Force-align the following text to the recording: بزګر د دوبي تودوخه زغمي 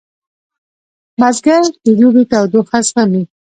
بزګر 1.19 1.63
د 1.85 1.87
دوبي 1.99 2.23
تودوخه 2.31 2.77
زغمي 2.87 3.23